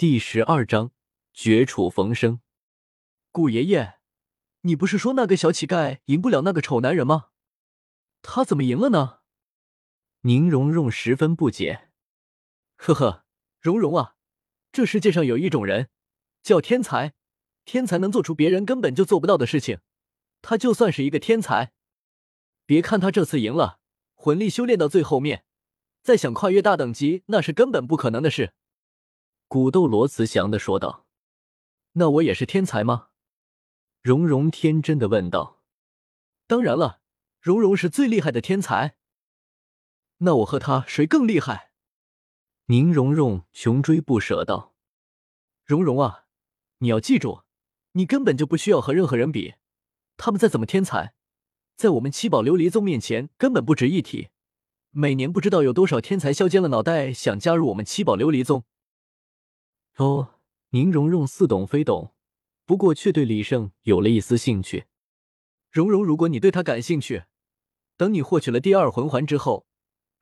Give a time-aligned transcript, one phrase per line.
[0.00, 0.92] 第十二章
[1.34, 2.40] 绝处逢生。
[3.30, 3.98] 顾爷爷，
[4.62, 7.26] 你不是说那个小乞丐赢不了那个丑男人吗？
[8.22, 9.18] 他怎么赢了呢？
[10.22, 11.90] 宁荣荣十分不解。
[12.76, 13.26] 呵呵，
[13.60, 14.14] 荣荣啊，
[14.72, 15.90] 这世界上有一种人
[16.42, 17.12] 叫天才，
[17.66, 19.80] 天才能做出别人根本就做不到的事情。
[20.40, 21.74] 他就算是一个天才，
[22.64, 23.80] 别看他这次赢了，
[24.14, 25.44] 魂力修炼到最后面，
[26.00, 28.54] 再想跨越大等级，那是根本不可能的事。
[29.50, 31.08] 古斗罗慈祥的说道
[31.98, 33.08] ：“那我也是天才吗？”
[34.00, 35.64] 蓉蓉天真的问道。
[36.46, 37.00] “当然了，
[37.40, 38.94] 蓉蓉是最厉害的天才。
[40.18, 41.72] 那我和他谁更厉害？”
[42.66, 44.76] 宁荣荣穷追不舍道
[45.66, 46.26] ：“蓉蓉啊，
[46.78, 47.42] 你要记住，
[47.94, 49.54] 你根本就不需要和任何人比，
[50.16, 51.14] 他们再怎么天才，
[51.74, 54.28] 在我们七宝琉璃宗面前根本不值一提。
[54.90, 58.62] 每年不知道有多少天才削尖了脑袋想加入我们七宝琉璃宗。”
[60.00, 60.36] 哦，
[60.70, 62.14] 宁荣荣似懂非懂，
[62.64, 64.86] 不过却对李胜有了一丝兴趣。
[65.70, 67.24] 荣荣，如果你对他感兴趣，
[67.98, 69.66] 等你获取了第二魂环之后，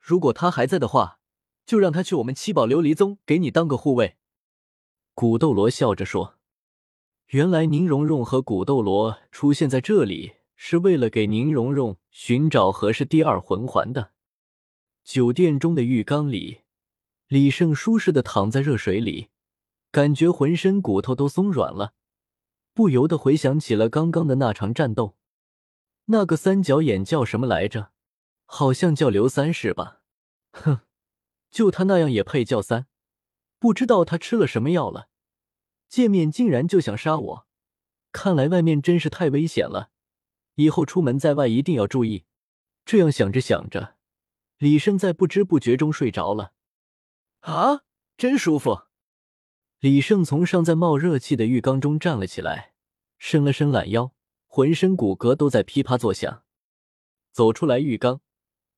[0.01, 1.21] 如果他还在的话，
[1.65, 4.17] 就让他去我们七宝琉璃宗给你当个护卫。
[5.13, 6.35] 古斗罗笑着说
[7.31, 14.11] ：“原来宁荣荣和古斗罗出现在这里，是为了给宁荣荣寻找合适第二魂环的。”
[15.05, 16.63] 酒店中的浴缸里，
[17.29, 19.29] 李胜舒适的躺在热水里。
[19.91, 21.93] 感觉浑身骨头都松软了，
[22.73, 25.15] 不由得回想起了刚刚的那场战斗。
[26.05, 27.91] 那个三角眼叫什么来着？
[28.45, 30.01] 好像叫刘三，是吧？
[30.51, 30.81] 哼，
[31.51, 32.87] 就他那样也配叫三？
[33.59, 35.09] 不知道他吃了什么药了，
[35.87, 37.47] 见面竟然就想杀我。
[38.11, 39.91] 看来外面真是太危险了，
[40.55, 42.25] 以后出门在外一定要注意。
[42.85, 43.97] 这样想着想着，
[44.57, 46.53] 李胜在不知不觉中睡着了。
[47.41, 47.81] 啊，
[48.17, 48.88] 真舒服。
[49.79, 52.73] 李胜从尚在冒热气的浴缸中站了起来，
[53.17, 54.13] 伸了伸懒腰，
[54.45, 56.43] 浑身骨骼都在噼啪作响。
[57.31, 58.19] 走出来浴缸，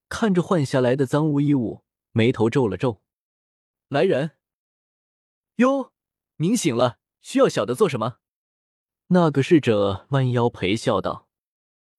[0.09, 3.01] 看着换下来的脏污衣物，眉头皱了皱。
[3.87, 4.37] 来人！
[5.55, 5.91] 哟，
[6.35, 8.17] 您醒了，需要小的做什么？
[9.07, 11.27] 那个侍者弯腰陪笑道：“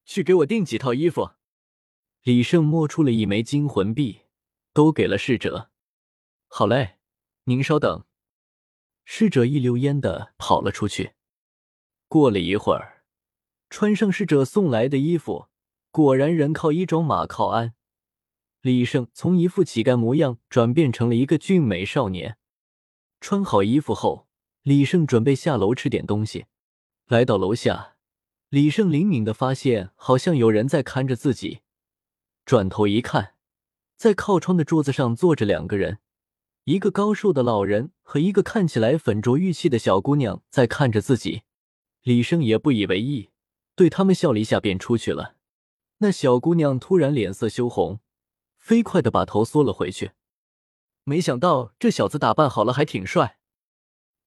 [0.06, 1.32] 去给我订几套衣服。”
[2.22, 4.20] 李胜摸出了一枚金魂币，
[4.72, 5.72] 都给了侍者。
[6.46, 6.98] 好嘞，
[7.44, 8.04] 您稍等。
[9.04, 11.12] 侍者一溜烟的跑了出去。
[12.08, 13.04] 过了一会儿，
[13.70, 15.46] 穿上侍者送来的衣服，
[15.90, 17.74] 果然人靠衣装，马靠鞍。
[18.60, 22.36] 李胜从一副乞丐模样转变成了一个俊美少年。
[23.20, 24.28] 穿好衣服后，
[24.62, 26.46] 李胜准备下楼吃点东西。
[27.06, 27.96] 来到楼下，
[28.50, 31.60] 李胜灵敏的发现好像有人在看着自己。
[32.44, 33.34] 转头一看，
[33.96, 35.98] 在靠窗的桌子上坐着两个人。
[36.64, 41.42] 一个高瘦的老人和一个看起来粉着玉器的小姑娘在看着自己，
[42.02, 43.30] 李胜也不以为意，
[43.74, 45.34] 对他们笑了一下便出去了。
[45.98, 47.98] 那小姑娘突然脸色羞红，
[48.58, 50.12] 飞快的把头缩了回去。
[51.02, 53.38] 没想到这小子打扮好了还挺帅，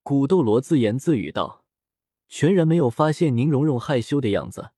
[0.03, 1.63] 古斗罗自言自语道，
[2.28, 4.72] 全然没有发现宁荣荣害羞的样子，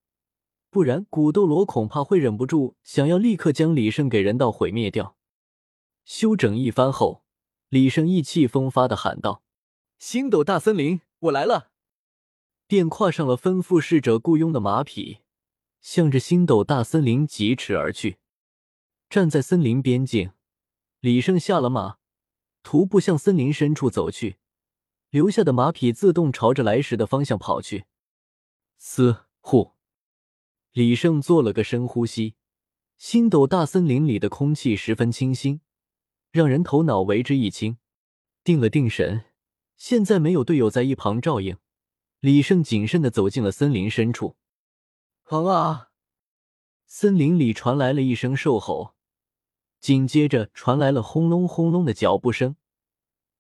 [0.70, 5.18] 不然古斗罗恐怕会忍不住想要立刻将李胜给人道毁灭掉。
[6.06, 7.24] 休整一番后。
[7.70, 9.44] 李胜意气风发的喊道
[10.00, 11.72] ：“星斗大森林，我来了！”
[12.66, 15.20] 便跨上了吩咐侍者雇佣的马匹，
[15.82, 18.20] 向着星斗大森林疾驰而去。
[19.10, 20.32] 站在森林边境，
[21.02, 21.98] 李胜下了马，
[22.64, 24.38] 徒步向森林深处走去，
[25.10, 27.86] 留下的马匹自动朝着来时的方向跑去。
[28.78, 29.74] 嘶呼！
[30.72, 32.36] 李胜做了个深呼吸，
[32.98, 35.60] 星斗大森林里的空气十分清新。
[36.32, 37.78] 让人头脑为之一清，
[38.44, 39.26] 定了定神。
[39.76, 41.58] 现在没有队友在一旁照应，
[42.20, 44.36] 李胜谨慎的走进了森林深处。
[45.30, 45.90] 啊！
[46.86, 48.96] 森林里传来了一声兽吼，
[49.80, 52.56] 紧接着传来了轰隆轰隆的脚步声。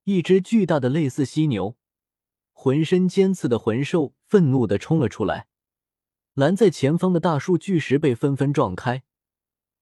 [0.04, 1.76] 一只巨大的类似犀牛、
[2.52, 5.48] 浑身尖刺的魂兽愤怒的冲了出来，
[6.34, 9.04] 拦在前方的大树巨石被纷纷撞开。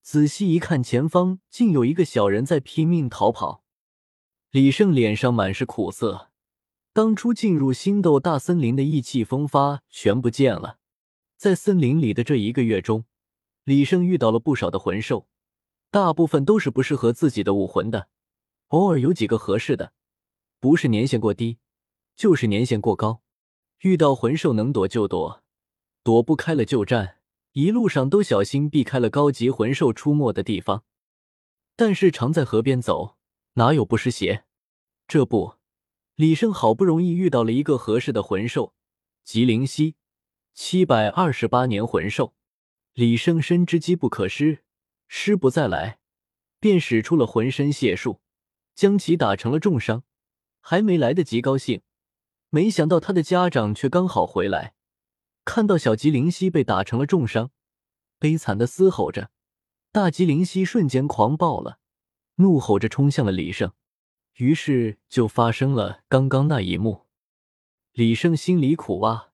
[0.05, 3.63] 仔细一看，前方竟有一个小人在拼命逃跑。
[4.51, 6.29] 李胜脸上满是苦涩，
[6.93, 10.77] 当初进入星斗大森林的意气风发全不见了。
[11.37, 13.05] 在森林里的这一个月中，
[13.63, 15.27] 李胜遇到了不少的魂兽，
[15.89, 18.07] 大部分都是不适合自己的武魂的，
[18.67, 19.93] 偶尔有几个合适的，
[20.59, 21.57] 不是年限过低，
[22.15, 23.23] 就是年限过高。
[23.79, 25.41] 遇到魂兽能躲就躲，
[26.03, 27.17] 躲不开了就战。
[27.55, 30.83] 一路上都小心避开了高级魂兽出没的地方，
[31.77, 33.15] 但是常在河边走，
[33.53, 34.43] 哪有不湿鞋？
[35.07, 35.53] 这不，
[36.15, 38.73] 李胜好不容易遇到了一个合适的魂兽，
[39.23, 39.95] 吉灵犀，
[40.53, 42.33] 七百二十八年魂兽。
[42.93, 44.65] 李胜深知机不可失，
[45.07, 45.99] 失不再来，
[46.59, 48.19] 便使出了浑身解数，
[48.73, 50.03] 将其打成了重伤。
[50.59, 51.81] 还没来得及高兴，
[52.49, 54.74] 没想到他的家长却刚好回来，
[55.45, 57.51] 看到小吉灵犀被打成了重伤，
[58.19, 59.29] 悲惨的嘶吼着。
[59.91, 61.79] 大吉灵犀瞬间狂暴了，
[62.35, 63.71] 怒吼着冲向了李胜。
[64.33, 67.05] 于是就发生了刚刚那一幕。
[67.93, 69.29] 李胜心里苦啊，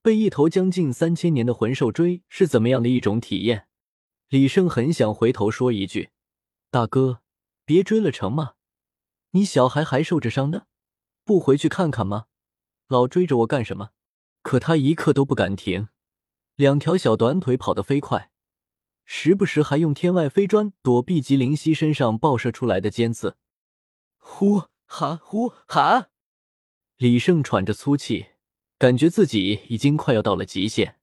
[0.00, 3.68] 被一头将近三千年的魂兽追是怎么样的一种体验？
[4.28, 6.10] 李胜很想回头说一句
[6.70, 7.20] ：“大哥，
[7.66, 8.54] 别追了成吗？
[9.32, 10.62] 你小孩还受着伤呢，
[11.24, 12.26] 不回去看看吗？
[12.86, 13.90] 老追着我干什么？”
[14.48, 15.88] 可他一刻都不敢停，
[16.56, 18.30] 两条小短腿跑得飞快，
[19.04, 23.36] 时不时还用天外飞砖躲避吉灵犀身上爆射出来的尖刺。
[24.16, 26.08] 呼哈呼哈！
[26.96, 28.28] 李胜喘着粗气，
[28.78, 30.98] 感觉自己已经快要到了极限，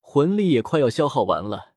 [0.00, 1.74] 魂力也快要消耗完了。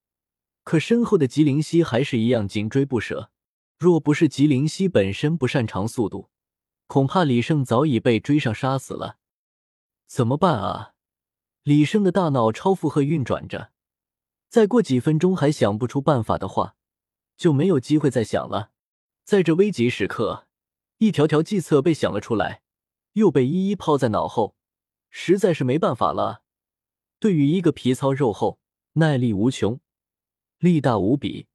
[0.64, 3.32] 可身后的吉灵犀还是一样紧追不舍。
[3.80, 6.30] 若不是吉灵犀本身不擅长速度，
[6.86, 9.18] 恐怕李胜早已被追上杀死了。
[10.06, 10.94] 怎么办啊？
[11.68, 13.72] 李胜的大脑超负荷运转着，
[14.48, 16.78] 再过几分钟还想不出办法的话，
[17.36, 18.72] 就没有机会再想了。
[19.26, 20.48] 在这危急时刻。
[21.00, 22.62] 一条条计策被想了出来，
[23.14, 24.56] 又被一一抛在脑后，
[25.10, 26.42] 实在是没办法了。
[27.20, 28.60] 对于一个皮糙肉厚、
[28.94, 29.82] 耐力无穷、
[30.60, 31.48] 力大无比，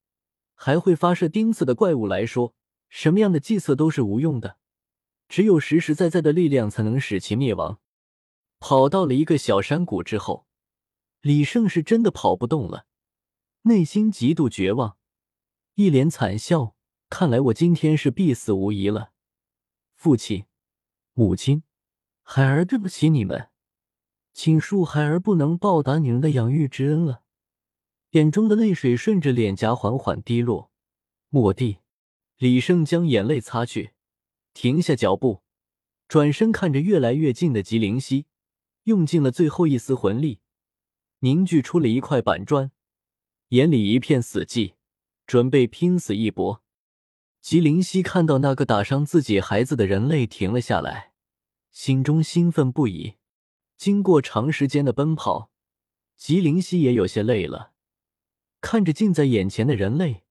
[0.54, 2.54] 还会发射钉子的怪物来说，
[2.90, 4.58] 什么样的计策都是无用的。
[5.26, 7.78] 只有实实在在的力量才能使其灭亡。
[8.62, 10.46] 跑到了一个小山谷之后，
[11.20, 12.86] 李胜是真的跑不动了，
[13.62, 14.96] 内心极度绝望，
[15.74, 16.76] 一脸惨笑。
[17.10, 19.10] 看来我今天是必死无疑了。
[19.96, 20.44] 父亲、
[21.12, 21.64] 母亲，
[22.22, 23.48] 孩儿对不起你们，
[24.32, 27.22] 请恕孩儿不能报答你们的养育之恩了。
[28.10, 30.70] 眼中的泪水顺着脸颊缓缓滴落。
[31.30, 31.78] 蓦地，
[32.36, 33.90] 李胜将眼泪擦去，
[34.54, 35.42] 停下脚步，
[36.06, 38.26] 转身看着越来越近的吉灵溪，
[38.84, 40.40] 用尽了最后一丝魂力，
[41.20, 42.72] 凝聚出了一块板砖，
[43.48, 44.74] 眼里一片死寂，
[45.26, 46.62] 准备拼死一搏。
[47.40, 51.12] 吉灵犀看到那个打伤自己孩子的人类停了下来，
[51.70, 53.14] 心中兴奋不已。
[53.76, 55.50] 经过长时间的奔跑，
[56.16, 57.72] 吉灵犀也有些累了。
[58.60, 60.22] 看着近在眼前的人类，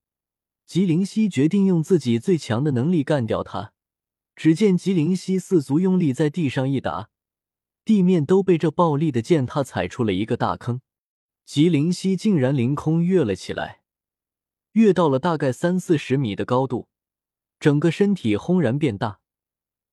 [0.65, 3.73] 吉灵犀决定用自己最强的能力干掉他。
[4.33, 7.10] 只见吉灵犀四足用力在地上一打，
[7.83, 10.81] 地面都被这暴力的践踏踩出了一个大坑。
[11.45, 13.81] 吉灵犀竟然凌空跃了起来，
[14.73, 16.87] 跃到了大概三四十米的高度。
[17.59, 19.19] 整个身体轰然变大，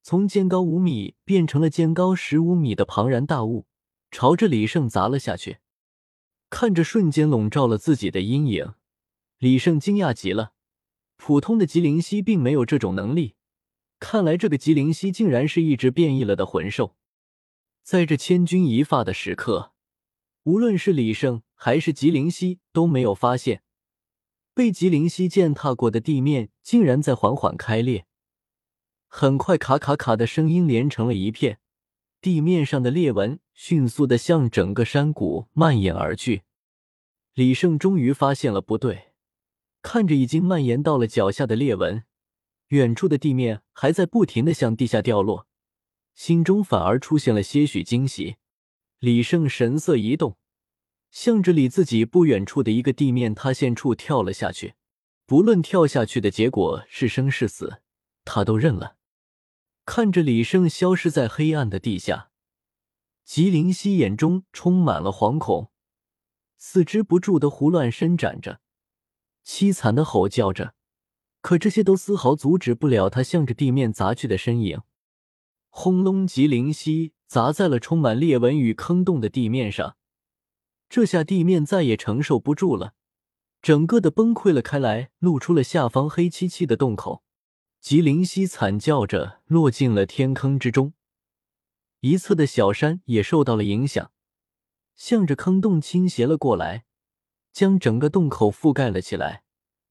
[0.02, 3.66] 从肩高五米变成了肩高十五米的庞然大物，
[4.10, 5.58] 朝着李胜砸了下去。
[6.48, 8.72] 看着瞬间笼罩了自己的阴影，
[9.38, 10.52] 李胜惊讶极了。
[11.16, 13.34] 普通的吉灵犀并没有这种能力，
[13.98, 16.96] 看来这个吉灵犀竟然是一只变异了的魂兽。
[17.88, 19.72] 在这千钧一发的时刻，
[20.42, 23.62] 无论是李胜还是吉灵犀都没有发现。
[24.52, 28.04] 被吉灵犀践踏过的地面竟然在缓缓开裂，
[29.06, 31.60] 很快卡卡卡的声音连成了一片，
[32.20, 36.42] 地面上的裂纹迅速的向整个山谷蔓延而去。
[37.32, 39.12] 李胜终于发现了不对，
[39.80, 42.04] 看着已经蔓延到了脚下的裂纹，
[42.66, 45.47] 远处的地面还在不停的向地下掉落，
[46.18, 48.38] 心中反而出现了些许惊喜。
[48.98, 50.36] 李胜神色一动。
[51.12, 54.74] 向着离自己不远处的一个地面塌陷处跳了下去，
[55.26, 57.80] 不论跳下去的结果是生是死，
[58.24, 58.96] 他都认了。
[59.86, 62.30] 看着李胜消失在黑暗的地下，
[63.24, 65.70] 吉灵犀眼中充满了惶恐，
[66.56, 68.60] 四肢不住的胡乱伸展着，
[69.46, 70.74] 凄惨的吼叫着，
[71.40, 74.82] 可这些都丝毫阻止不了他向着地面砸去的身影。
[75.68, 76.26] 轰隆！
[76.26, 79.96] 吉灵犀砸在了充满裂纹与坑洞的地面上。
[80.88, 82.94] 这下地面再也承受不住了，
[83.60, 87.22] 整个的崩溃了开来，露出了下方黑漆漆的洞口。
[87.80, 90.94] 吉灵犀惨叫着落进了天坑之中，
[92.00, 94.10] 一侧的小山也受到了影响，
[94.96, 96.86] 向着坑洞倾斜了过来，
[97.52, 99.44] 将整个洞口覆盖了起来，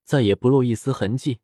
[0.03, 1.39] 再也不露一丝痕迹。